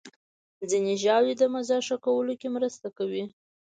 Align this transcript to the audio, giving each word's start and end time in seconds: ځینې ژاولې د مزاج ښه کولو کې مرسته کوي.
ځینې 0.69 0.93
ژاولې 1.03 1.33
د 1.37 1.43
مزاج 1.53 1.83
ښه 1.87 1.97
کولو 2.05 2.33
کې 2.39 2.47
مرسته 2.55 2.87
کوي. 2.97 3.23